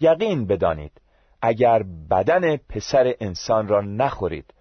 یقین 0.00 0.46
بدانید 0.46 0.92
اگر 1.42 1.82
بدن 2.10 2.56
پسر 2.56 3.14
انسان 3.20 3.68
را 3.68 3.80
نخورید 3.80 4.54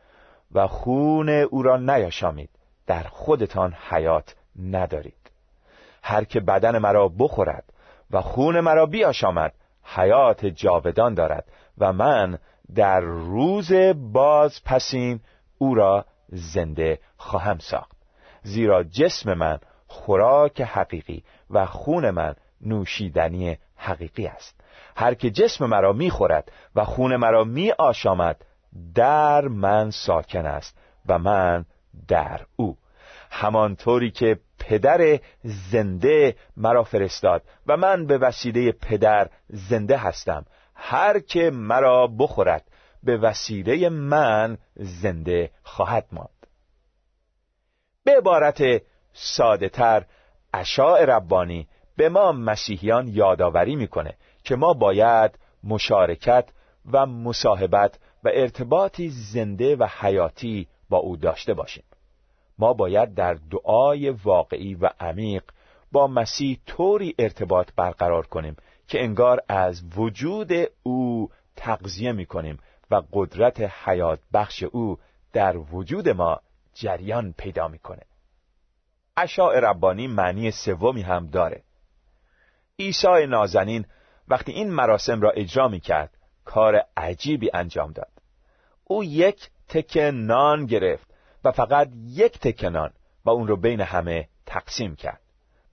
و 0.51 0.67
خون 0.67 1.29
او 1.29 1.63
را 1.63 1.77
نیاشامید 1.77 2.49
در 2.87 3.03
خودتان 3.03 3.73
حیات 3.89 4.35
ندارید. 4.59 5.31
هر 6.03 6.23
که 6.23 6.39
بدن 6.39 6.77
مرا 6.77 7.07
بخورد 7.07 7.63
و 8.11 8.21
خون 8.21 8.59
مرا 8.59 8.85
بیاشامد 8.85 9.53
حیات 9.83 10.45
جاودان 10.45 11.13
دارد 11.13 11.45
و 11.77 11.93
من 11.93 12.37
در 12.75 12.99
روز 12.99 13.71
باز 13.95 14.63
پسین 14.65 15.19
او 15.57 15.75
را 15.75 16.05
زنده 16.29 16.99
خواهم 17.17 17.57
ساخت. 17.59 17.97
زیرا 18.43 18.83
جسم 18.83 19.33
من 19.33 19.59
خوراک 19.87 20.61
حقیقی 20.61 21.23
و 21.49 21.65
خون 21.65 22.09
من 22.11 22.35
نوشیدنی 22.61 23.57
حقیقی 23.75 24.27
است. 24.27 24.56
هر 24.97 25.13
که 25.13 25.29
جسم 25.29 25.65
مرا 25.65 25.93
می‌خورد 25.93 26.51
و 26.75 26.83
خون 26.83 27.15
مرا 27.15 27.43
می 27.43 27.71
آشامد 27.71 28.45
در 28.95 29.47
من 29.47 29.91
ساکن 29.91 30.45
است 30.45 30.77
و 31.05 31.19
من 31.19 31.65
در 32.07 32.41
او. 32.55 32.77
همانطوری 33.31 34.11
که 34.11 34.39
پدر 34.59 35.19
زنده 35.43 36.35
مرا 36.57 36.83
فرستاد 36.83 37.43
و 37.67 37.77
من 37.77 38.05
به 38.05 38.17
وسیله 38.17 38.71
پدر 38.71 39.29
زنده 39.49 39.97
هستم 39.97 40.45
هر 40.75 41.19
که 41.19 41.51
مرا 41.51 42.07
بخورد 42.07 42.67
به 43.03 43.17
وسیله 43.17 43.89
من 43.89 44.57
زنده 44.75 45.51
خواهد 45.63 46.05
ماند. 46.11 46.47
به 48.03 48.17
عبارت 48.17 48.63
ساده 49.13 49.69
تر 49.69 50.05
اشاع 50.53 51.05
ربانی 51.05 51.67
به 51.97 52.09
ما 52.09 52.31
مسیحیان 52.31 53.07
یادآوری 53.07 53.75
می‌کنه 53.75 54.13
که 54.47 54.55
ما 54.55 54.73
باید 54.73 55.39
مشارکت 55.63 56.49
و 56.91 57.05
مصاحبت 57.05 57.99
و 58.23 58.29
ارتباطی 58.33 59.09
زنده 59.09 59.75
و 59.75 59.87
حیاتی 59.99 60.67
با 60.89 60.97
او 60.97 61.17
داشته 61.17 61.53
باشیم 61.53 61.83
ما 62.59 62.73
باید 62.73 63.13
در 63.13 63.33
دعای 63.33 64.09
واقعی 64.09 64.75
و 64.75 64.89
عمیق 64.99 65.43
با 65.91 66.07
مسیح 66.07 66.59
طوری 66.65 67.15
ارتباط 67.19 67.69
برقرار 67.75 68.27
کنیم 68.27 68.55
که 68.87 69.03
انگار 69.03 69.41
از 69.49 69.83
وجود 69.95 70.51
او 70.83 71.29
تغذیه 71.55 72.11
می 72.11 72.25
کنیم 72.25 72.59
و 72.91 73.01
قدرت 73.13 73.59
حیات 73.59 74.19
بخش 74.33 74.63
او 74.63 74.97
در 75.33 75.57
وجود 75.57 76.09
ما 76.09 76.39
جریان 76.73 77.33
پیدا 77.37 77.67
می‌کنه. 77.67 78.01
اشاع 79.17 79.59
ربانی 79.59 80.07
معنی 80.07 80.51
سومی 80.51 81.01
هم 81.01 81.27
داره. 81.27 81.63
عیسی 82.79 83.25
نازنین 83.29 83.85
وقتی 84.27 84.51
این 84.51 84.69
مراسم 84.69 85.21
را 85.21 85.31
اجرا 85.31 85.67
می 85.67 85.79
کرد 85.79 86.17
کار 86.45 86.83
عجیبی 86.97 87.49
انجام 87.53 87.91
داد. 87.91 88.11
او 88.83 89.03
یک 89.03 89.49
تکه 89.69 90.11
نان 90.11 90.65
گرفت 90.65 91.07
و 91.43 91.51
فقط 91.51 91.89
یک 92.05 92.39
تکه 92.39 92.69
نان 92.69 92.93
و 93.25 93.29
اون 93.29 93.47
رو 93.47 93.57
بین 93.57 93.81
همه 93.81 94.27
تقسیم 94.45 94.95
کرد. 94.95 95.21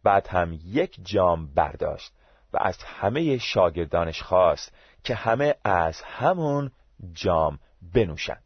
بعد 0.05 0.27
هم 0.27 0.59
یک 0.65 0.97
جام 1.03 1.55
برداشت 1.55 2.13
و 2.53 2.59
از 2.61 2.79
همه 2.83 3.39
شاگردانش 3.39 4.23
خواست 4.23 4.73
که 5.05 5.15
همه 5.15 5.55
از 5.65 6.03
همون 6.03 6.71
جام 7.13 7.59
بنوشند 7.95 8.43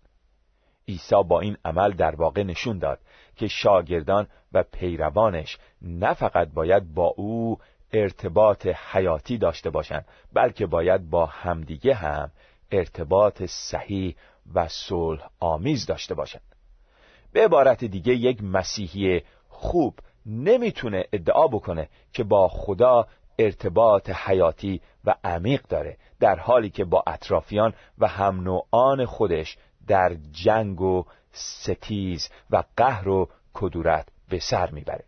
عیسی 0.88 1.22
با 1.28 1.40
این 1.40 1.56
عمل 1.64 1.92
در 1.92 2.14
واقع 2.14 2.42
نشون 2.42 2.78
داد 2.78 2.98
که 3.36 3.48
شاگردان 3.48 4.26
و 4.52 4.62
پیروانش 4.62 5.58
نه 5.82 6.14
فقط 6.14 6.48
باید 6.48 6.94
با 6.94 7.06
او 7.16 7.58
ارتباط 7.92 8.66
حیاتی 8.66 9.38
داشته 9.38 9.70
باشند 9.70 10.04
بلکه 10.32 10.66
باید 10.66 11.10
با 11.10 11.26
همدیگه 11.26 11.94
هم 11.94 12.30
ارتباط 12.70 13.42
صحیح 13.42 14.16
و 14.54 14.68
صلح 14.68 15.30
آمیز 15.40 15.86
داشته 15.86 16.14
باشند 16.14 16.42
به 17.32 17.44
عبارت 17.44 17.84
دیگه 17.84 18.14
یک 18.14 18.42
مسیحی 18.42 19.22
خوب 19.48 19.98
نمی‌تونه 20.26 21.04
ادعا 21.12 21.46
بکنه 21.46 21.88
که 22.12 22.24
با 22.24 22.48
خدا 22.48 23.06
ارتباط 23.38 24.10
حیاتی 24.10 24.80
و 25.04 25.14
عمیق 25.24 25.62
داره 25.62 25.96
در 26.20 26.38
حالی 26.38 26.70
که 26.70 26.84
با 26.84 27.02
اطرافیان 27.06 27.74
و 27.98 28.08
هم 28.08 28.40
نوعان 28.40 29.04
خودش 29.04 29.56
در 29.86 30.16
جنگ 30.32 30.80
و 30.80 31.04
ستیز 31.32 32.30
و 32.50 32.64
قهر 32.76 33.08
و 33.08 33.28
کدورت 33.54 34.08
به 34.28 34.38
سر 34.38 34.70
می‌بره. 34.70 35.04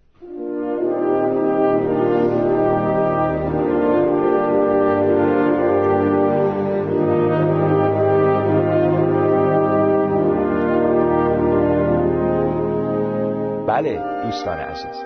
دوستان 14.31 14.59
عزیز 14.59 15.05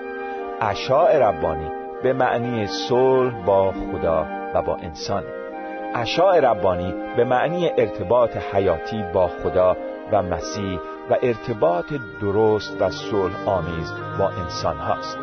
اشاع 0.61 1.17
ربانی 1.17 1.71
به 2.03 2.13
معنی 2.13 2.67
صلح 2.67 3.45
با 3.45 3.71
خدا 3.71 4.25
و 4.53 4.61
با 4.61 4.75
انسان. 4.75 5.23
اشاع 5.95 6.39
ربانی 6.39 6.93
به 7.17 7.23
معنی 7.23 7.69
ارتباط 7.77 8.37
حیاتی 8.37 9.03
با 9.13 9.27
خدا 9.27 9.77
و 10.11 10.21
مسیح 10.21 10.79
و 11.09 11.17
ارتباط 11.21 11.93
درست 12.21 12.81
و 12.81 12.89
صلح 12.89 13.49
آمیز 13.49 13.93
با 14.19 14.29
انسان 14.29 14.77
هاست. 14.77 15.17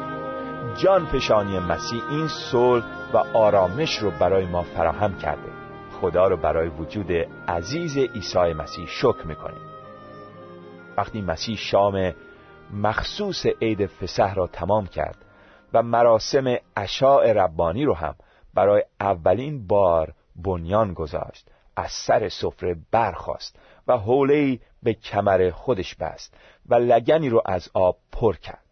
جان 0.76 1.06
پشانی 1.06 1.58
مسیح 1.58 2.02
این 2.10 2.28
صلح 2.28 2.84
و 3.14 3.18
آرامش 3.34 3.98
رو 3.98 4.10
برای 4.10 4.46
ما 4.46 4.62
فراهم 4.62 5.18
کرده. 5.18 5.52
خدا 6.00 6.28
رو 6.28 6.36
برای 6.36 6.68
وجود 6.68 7.12
عزیز 7.48 7.98
عیسی 7.98 8.52
مسیح 8.52 8.86
شکر 8.86 9.26
می‌کنیم. 9.26 9.62
وقتی 10.96 11.22
مسیح 11.22 11.56
شام 11.56 12.12
مخصوص 12.72 13.46
عید 13.46 13.86
فسح 13.86 14.34
را 14.34 14.46
تمام 14.46 14.86
کرد 14.86 15.16
و 15.72 15.82
مراسم 15.82 16.56
اشاع 16.76 17.32
ربانی 17.32 17.84
رو 17.84 17.94
هم 17.94 18.14
برای 18.54 18.84
اولین 19.00 19.66
بار 19.66 20.14
بنیان 20.36 20.94
گذاشت 20.94 21.46
از 21.76 21.90
سر 21.90 22.28
سفره 22.28 22.76
برخاست 22.90 23.58
و 23.86 23.98
حوله 23.98 24.58
به 24.82 24.94
کمر 24.94 25.50
خودش 25.50 25.94
بست 25.94 26.34
و 26.66 26.74
لگنی 26.74 27.28
رو 27.28 27.42
از 27.44 27.68
آب 27.74 27.96
پر 28.12 28.36
کرد. 28.36 28.62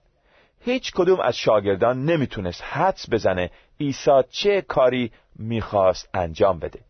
هیچ 0.60 0.92
کدوم 0.92 1.20
از 1.20 1.36
شاگردان 1.36 2.04
نمی‌تونست 2.04 2.62
حدس 2.62 3.10
بزنه 3.10 3.50
عیسی 3.80 4.22
چه 4.30 4.62
کاری 4.62 5.12
می‌خواست 5.36 6.08
انجام 6.14 6.58
بده. 6.58 6.80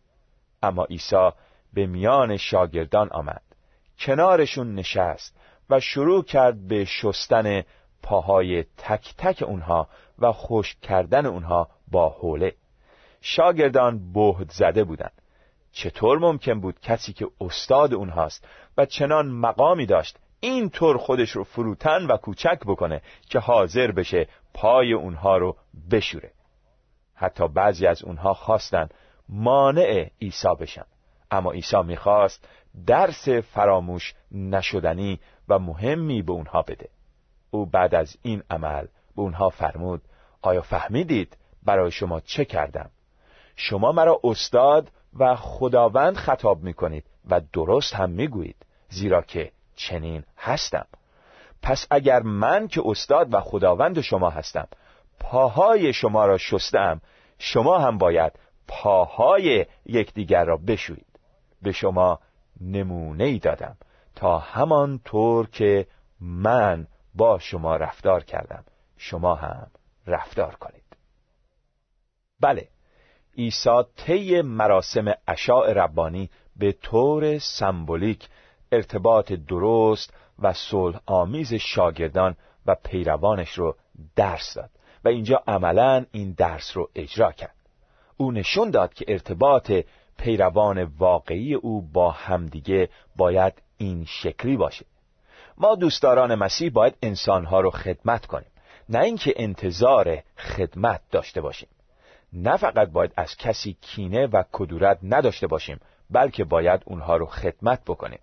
اما 0.63 0.83
عیسی 0.83 1.29
به 1.73 1.85
میان 1.85 2.37
شاگردان 2.37 3.09
آمد. 3.11 3.41
کنارشون 3.99 4.75
نشست 4.75 5.40
و 5.71 5.79
شروع 5.79 6.23
کرد 6.23 6.67
به 6.67 6.85
شستن 6.85 7.63
پاهای 8.03 8.63
تک 8.77 9.13
تک 9.17 9.43
اونها 9.47 9.87
و 10.19 10.31
خشک 10.31 10.81
کردن 10.81 11.25
اونها 11.25 11.69
با 11.91 12.09
حوله. 12.09 12.55
شاگردان 13.21 14.13
بهد 14.13 14.51
زده 14.51 14.83
بودند 14.83 15.21
چطور 15.71 16.19
ممکن 16.19 16.59
بود 16.59 16.79
کسی 16.79 17.13
که 17.13 17.27
استاد 17.41 17.93
اونهاست 17.93 18.47
و 18.77 18.85
چنان 18.85 19.27
مقامی 19.27 19.85
داشت 19.85 20.17
اینطور 20.39 20.97
خودش 20.97 21.31
رو 21.31 21.43
فروتن 21.43 22.05
و 22.05 22.17
کوچک 22.17 22.59
بکنه 22.65 23.01
که 23.29 23.39
حاضر 23.39 23.91
بشه 23.91 24.27
پای 24.53 24.93
اونها 24.93 25.37
رو 25.37 25.57
بشوره؟ 25.91 26.31
حتی 27.15 27.47
بعضی 27.47 27.87
از 27.87 28.03
اونها 28.03 28.33
خواستن 28.33 28.89
مانع 29.29 30.09
عیسی 30.21 30.55
بشن. 30.59 30.85
اما 31.31 31.51
عیسی 31.51 31.81
می‌خواست 31.81 32.47
درس 32.87 33.29
فراموش 33.29 34.13
نشدنی 34.31 35.19
و 35.51 35.59
مهمی 35.59 36.21
به 36.21 36.31
اونها 36.31 36.61
بده. 36.61 36.89
او 37.51 37.65
بعد 37.65 37.95
از 37.95 38.17
این 38.21 38.43
عمل 38.49 38.85
به 39.15 39.21
اونها 39.21 39.49
فرمود 39.49 40.01
آیا 40.41 40.61
فهمیدید 40.61 41.37
برای 41.63 41.91
شما 41.91 42.19
چه 42.19 42.45
کردم؟ 42.45 42.89
شما 43.55 43.91
مرا 43.91 44.19
استاد 44.23 44.91
و 45.19 45.35
خداوند 45.35 46.15
خطاب 46.15 46.63
می 46.63 46.73
کنید 46.73 47.05
و 47.29 47.41
درست 47.53 47.93
هم 47.93 48.09
می 48.09 48.27
گویید 48.27 48.65
زیرا 48.89 49.21
که 49.21 49.51
چنین 49.75 50.23
هستم. 50.37 50.85
پس 51.61 51.87
اگر 51.91 52.21
من 52.21 52.67
که 52.67 52.81
استاد 52.85 53.33
و 53.33 53.39
خداوند 53.39 54.01
شما 54.01 54.29
هستم 54.29 54.67
پاهای 55.19 55.93
شما 55.93 56.25
را 56.25 56.37
شستم 56.37 57.01
شما 57.39 57.79
هم 57.79 57.97
باید 57.97 58.33
پاهای 58.67 59.65
یکدیگر 59.85 60.45
را 60.45 60.57
بشویید. 60.57 61.19
به 61.61 61.71
شما 61.71 62.19
نمونه 62.61 63.23
ای 63.23 63.39
دادم. 63.39 63.77
تا 64.21 64.39
همان 64.39 64.99
طور 65.05 65.49
که 65.49 65.87
من 66.19 66.87
با 67.15 67.39
شما 67.39 67.75
رفتار 67.75 68.23
کردم. 68.23 68.63
شما 68.97 69.35
هم 69.35 69.67
رفتار 70.07 70.55
کنید. 70.55 70.83
بله 72.39 72.67
عیسی 73.37 73.83
طی 73.95 74.41
مراسم 74.41 75.13
اشاع 75.27 75.73
ربانی 75.73 76.29
به 76.55 76.71
طور 76.71 77.37
سمبولیک 77.37 78.27
ارتباط 78.71 79.31
درست 79.31 80.13
و 80.39 80.53
صلح 80.53 80.99
آمیز 81.05 81.53
شاگردان 81.53 82.35
و 82.65 82.75
پیروانش 82.83 83.53
رو 83.53 83.75
درس 84.15 84.53
داد 84.53 84.69
و 85.05 85.07
اینجا 85.07 85.43
عملا 85.47 86.05
این 86.11 86.31
درس 86.31 86.77
رو 86.77 86.89
اجرا 86.95 87.31
کرد. 87.31 87.55
او 88.17 88.31
نشون 88.31 88.71
داد 88.71 88.93
که 88.93 89.05
ارتباط 89.07 89.71
پیروان 90.17 90.83
واقعی 90.83 91.53
او 91.53 91.81
با 91.81 92.11
همدیگه 92.11 92.89
باید 93.15 93.53
این 93.81 94.05
شکلی 94.05 94.57
باشه. 94.57 94.85
ما 95.57 95.75
دوستداران 95.75 96.35
مسیح 96.35 96.69
باید 96.69 96.97
انسانها 97.01 97.59
رو 97.59 97.71
خدمت 97.71 98.25
کنیم. 98.25 98.51
نه 98.89 98.99
اینکه 98.99 99.33
انتظار 99.35 100.23
خدمت 100.37 101.01
داشته 101.11 101.41
باشیم. 101.41 101.69
نه 102.33 102.57
فقط 102.57 102.89
باید 102.89 103.13
از 103.17 103.37
کسی 103.37 103.77
کینه 103.81 104.27
و 104.27 104.43
کدورت 104.51 104.99
نداشته 105.03 105.47
باشیم 105.47 105.79
بلکه 106.09 106.43
باید 106.43 106.81
اونها 106.85 107.17
رو 107.17 107.25
خدمت 107.25 107.81
بکنیم. 107.85 108.19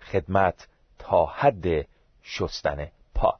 خدمت 0.00 0.68
تا 0.98 1.26
حد 1.26 1.66
شستن 2.22 2.88
پا. 3.14 3.38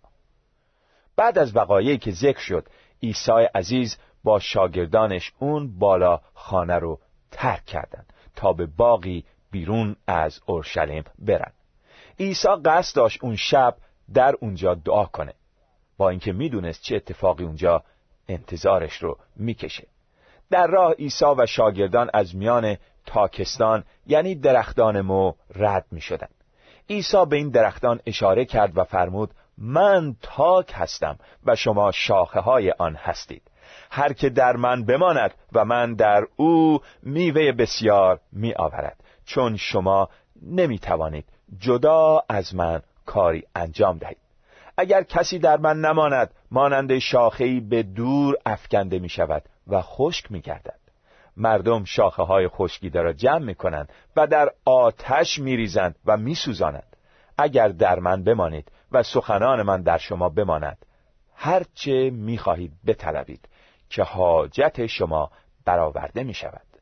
بعد 1.17 1.39
از 1.39 1.57
وقایعی 1.57 1.99
که 1.99 2.11
ذکر 2.11 2.41
شد 2.41 2.69
عیسی 3.03 3.49
عزیز 3.55 3.99
با 4.25 4.39
شاگردانش 4.39 5.33
اون 5.39 5.79
بالا 5.79 6.21
خانه 6.35 6.75
رو 6.75 6.99
ترک 7.31 7.65
کردند 7.65 8.13
تا 8.37 8.53
به 8.53 8.67
باقی 8.67 9.25
بیرون 9.55 9.97
از 10.07 10.41
اورشلیم 10.47 11.05
برن. 11.19 11.53
عیسی 12.19 12.49
قصد 12.65 12.97
داشت 12.97 13.25
اون 13.25 13.37
شب 13.37 13.77
در 14.15 14.35
اونجا 14.41 14.75
دعا 14.75 15.05
کنه. 15.05 15.35
با 15.97 16.11
اینکه 16.11 16.33
می‌دونست 16.33 16.83
چه 16.83 16.97
اتفاقی 16.97 17.45
اونجا 17.45 17.83
انتظارش 18.29 18.97
رو 18.97 19.19
می‌کشه. 19.37 19.87
در 20.51 20.67
راه 20.67 20.93
عیسی 20.93 21.25
و 21.39 21.47
شاگردان 21.47 22.11
از 22.15 22.37
میان 22.37 22.77
تاکستان 23.07 23.85
یعنی 24.07 24.35
درختان 24.35 25.01
مو 25.01 25.33
رد 25.55 25.87
می 25.91 26.01
شدن. 26.01 26.29
عیسی 26.91 27.27
به 27.29 27.37
این 27.37 27.51
درختان 27.51 28.01
اشاره 28.07 28.45
کرد 28.45 28.79
و 28.79 28.85
فرمود 28.85 29.31
من 29.59 30.17
تاک 30.23 30.73
هستم 30.75 31.19
و 31.47 31.57
شما 31.57 31.93
شاخه 31.93 32.41
های 32.41 32.71
آن 32.71 32.95
هستید. 32.95 33.43
هر 33.91 34.13
که 34.13 34.29
در 34.29 34.57
من 34.57 34.85
بماند 34.85 35.35
و 35.53 35.65
من 35.65 35.95
در 35.95 36.27
او 36.37 36.81
میوه 37.03 37.53
بسیار 37.53 38.21
می 38.33 38.55
آورد 38.55 39.04
چون 39.25 39.57
شما 39.57 40.09
نمی 40.43 40.79
توانید 40.79 41.25
جدا 41.59 42.23
از 42.29 42.55
من 42.55 42.83
کاری 43.07 43.43
انجام 43.55 43.99
دهید. 43.99 44.19
اگر 44.77 45.03
کسی 45.03 45.39
در 45.39 45.57
من 45.57 45.81
نماند 45.81 46.31
مانند 46.51 46.99
شاخهی 46.99 47.61
به 47.61 47.83
دور 47.83 48.37
افکنده 48.47 48.99
می 48.99 49.09
شود 49.09 49.43
و 49.67 49.83
خشک 49.83 50.33
می 50.33 50.41
گردد 50.41 50.79
مردم 51.37 51.85
شاخه 51.85 52.23
های 52.23 52.49
خشکیده 52.49 53.03
را 53.03 53.13
جمع 53.13 53.45
می 53.45 53.55
کنند 53.55 53.89
و 54.17 54.27
در 54.27 54.51
آتش 54.65 55.39
می 55.39 55.57
ریزند 55.57 55.97
و 56.07 56.17
می 56.17 56.35
سوزانند 56.35 56.97
اگر 57.39 57.69
در 57.69 57.99
من 57.99 58.25
بمانید 58.25 58.73
و 58.93 59.03
سخنان 59.03 59.63
من 59.63 59.83
در 59.83 59.99
شما 59.99 60.29
بماند 60.29 60.87
هرچه 61.35 62.11
می 62.11 62.39
خواهید 62.39 62.73
بطلبید 62.87 63.49
که 63.91 64.03
حاجت 64.03 64.87
شما 64.87 65.31
برآورده 65.65 66.25
می 66.25 66.35
شود 66.35 66.74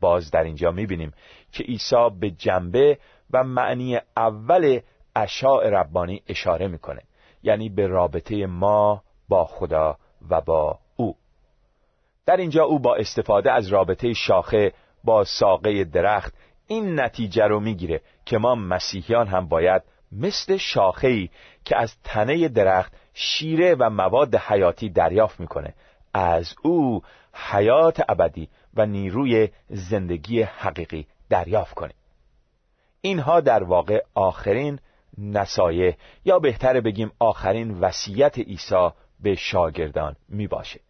باز 0.00 0.30
در 0.30 0.42
اینجا 0.42 0.70
می 0.70 0.86
بینیم 0.86 1.12
که 1.52 1.64
عیسی 1.64 2.10
به 2.20 2.30
جنبه 2.30 2.98
و 3.30 3.44
معنی 3.44 3.98
اول 4.16 4.80
اشاع 5.16 5.70
ربانی 5.70 6.22
اشاره 6.28 6.68
می‌کنه 6.68 7.02
یعنی 7.42 7.68
به 7.68 7.86
رابطه 7.86 8.46
ما 8.46 9.02
با 9.28 9.44
خدا 9.44 9.98
و 10.30 10.40
با 10.40 10.78
او. 10.96 11.16
در 12.26 12.36
اینجا 12.36 12.64
او 12.64 12.78
با 12.78 12.94
استفاده 12.94 13.52
از 13.52 13.68
رابطه 13.68 14.12
شاخه 14.12 14.72
با 15.04 15.24
ساقه 15.24 15.84
درخت 15.84 16.34
این 16.66 17.00
نتیجه 17.00 17.44
رو 17.44 17.60
می‌گیره 17.60 18.00
که 18.24 18.38
ما 18.38 18.54
مسیحیان 18.54 19.26
هم 19.26 19.48
باید 19.48 19.82
مثل 20.12 20.56
شاخه‌ای 20.56 21.28
که 21.64 21.76
از 21.76 21.96
تنه 22.04 22.48
درخت 22.48 22.92
شیره 23.14 23.74
و 23.74 23.90
مواد 23.90 24.34
حیاتی 24.34 24.90
دریافت 24.90 25.40
می‌کنه 25.40 25.74
از 26.14 26.54
او 26.62 27.02
حیات 27.32 28.02
ابدی 28.08 28.48
و 28.78 28.86
نیروی 28.86 29.48
زندگی 29.68 30.42
حقیقی 30.42 31.06
دریافت 31.28 31.74
کنیم 31.74 31.96
اینها 33.00 33.40
در 33.40 33.62
واقع 33.62 34.04
آخرین 34.14 34.78
نصایح 35.18 35.96
یا 36.24 36.38
بهتر 36.38 36.80
بگیم 36.80 37.12
آخرین 37.18 37.80
وصیت 37.80 38.38
عیسی 38.38 38.88
به 39.20 39.34
شاگردان 39.34 40.16
می 40.28 40.46
باشه. 40.46 40.80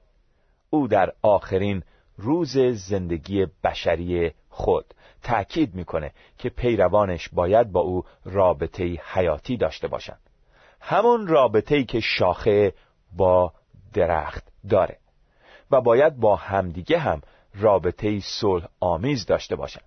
او 0.70 0.88
در 0.88 1.12
آخرین 1.22 1.83
روز 2.16 2.59
زندگی 2.59 3.46
بشری 3.64 4.33
خود 4.48 4.94
تأکید 5.22 5.74
می‌کنه 5.74 6.12
که 6.38 6.48
پیروانش 6.48 7.29
باید 7.29 7.72
با 7.72 7.81
او 7.81 8.05
رابطه 8.24 8.85
حیاتی 8.85 9.57
داشته 9.57 9.88
باشند 9.88 10.20
همون 10.81 11.27
رابطه 11.27 11.85
که 11.85 12.01
شاخه 12.01 12.72
با 13.16 13.53
درخت 13.94 14.48
داره 14.68 14.98
و 15.70 15.81
باید 15.81 16.16
با 16.16 16.37
همدیگه 16.37 16.98
هم 16.98 17.20
رابطه 17.61 18.21
صلح 18.21 18.68
آمیز 18.81 19.27
داشته 19.27 19.57
باشند 19.57 19.85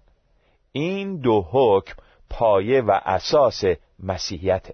این 0.71 1.19
دو 1.19 1.47
حکم 1.51 1.95
پایه 2.29 2.81
و 2.81 2.99
اساس 3.05 3.63
مسیحیت. 3.99 4.67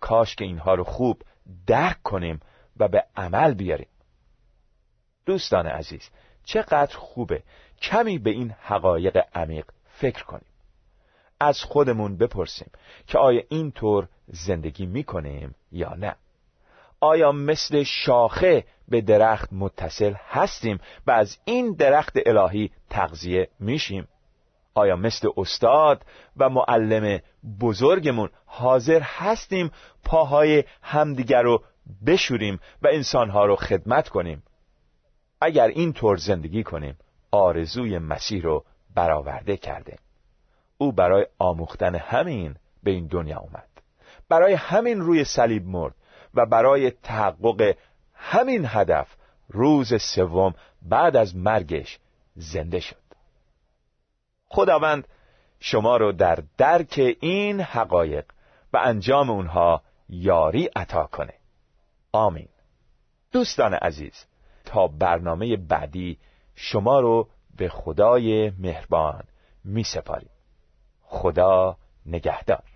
کاش 0.00 0.36
که 0.36 0.44
اینها 0.44 0.74
رو 0.74 0.84
خوب 0.84 1.22
درک 1.66 2.02
کنیم 2.02 2.40
و 2.76 2.88
به 2.88 3.04
عمل 3.16 3.54
بیاریم. 3.54 3.88
دوستان 5.26 5.66
عزیز 5.66 6.10
چقدر 6.44 6.96
خوبه 6.96 7.42
کمی 7.82 8.18
به 8.18 8.30
این 8.30 8.50
حقایق 8.50 9.24
عمیق 9.34 9.66
فکر 9.88 10.24
کنیم. 10.24 10.46
از 11.40 11.62
خودمون 11.62 12.16
بپرسیم 12.16 12.70
که 13.06 13.18
آیا 13.18 13.42
اینطور 13.48 14.08
زندگی 14.26 14.86
می‌کنیم 14.86 15.54
یا 15.72 15.94
نه. 15.94 16.16
آیا 17.04 17.32
مثل 17.32 17.82
شاخه 17.82 18.64
به 18.88 19.00
درخت 19.00 19.52
متصل 19.52 20.14
هستیم 20.28 20.78
و 21.06 21.10
از 21.10 21.38
این 21.44 21.72
درخت 21.72 22.12
الهی 22.26 22.70
تغذیه 22.90 23.48
میشیم؟ 23.60 24.08
آیا 24.74 24.96
مثل 24.96 25.28
استاد 25.36 26.04
و 26.36 26.48
معلم 26.48 27.20
بزرگمون 27.60 28.28
حاضر 28.46 29.00
هستیم 29.00 29.70
پاهای 30.04 30.64
همدیگر 30.82 31.42
رو 31.42 31.62
بشوریم 32.06 32.60
و 32.82 32.88
انسانها 32.92 33.44
رو 33.44 33.56
خدمت 33.56 34.08
کنیم؟ 34.08 34.42
اگر 35.40 35.68
این 35.68 35.92
طور 35.92 36.16
زندگی 36.16 36.62
کنیم 36.62 36.98
آرزوی 37.30 37.98
مسیح 37.98 38.42
رو 38.42 38.64
برآورده 38.94 39.56
کرده 39.56 39.98
او 40.78 40.92
برای 40.92 41.26
آموختن 41.38 41.94
همین 41.94 42.56
به 42.82 42.90
این 42.90 43.06
دنیا 43.06 43.38
اومد. 43.38 43.68
برای 44.28 44.54
همین 44.54 45.00
روی 45.00 45.24
صلیب 45.24 45.66
مرد. 45.66 45.94
و 46.34 46.46
برای 46.46 46.90
تحقق 46.90 47.76
همین 48.14 48.64
هدف 48.68 49.16
روز 49.48 50.02
سوم 50.02 50.54
بعد 50.82 51.16
از 51.16 51.36
مرگش 51.36 51.98
زنده 52.36 52.80
شد. 52.80 53.04
خداوند 54.48 55.08
شما 55.60 55.96
رو 55.96 56.12
در 56.12 56.42
درک 56.58 57.16
این 57.20 57.60
حقایق 57.60 58.24
و 58.72 58.76
انجام 58.76 59.30
اونها 59.30 59.82
یاری 60.08 60.70
عطا 60.76 61.06
کنه. 61.06 61.34
آمین. 62.12 62.48
دوستان 63.32 63.74
عزیز 63.74 64.26
تا 64.64 64.86
برنامه 64.86 65.56
بعدی 65.56 66.18
شما 66.54 67.00
رو 67.00 67.28
به 67.56 67.68
خدای 67.68 68.50
مهربان 68.50 69.24
می 69.64 69.84
سپاریم 69.84 70.30
خدا 71.02 71.76
نگهدار. 72.06 72.73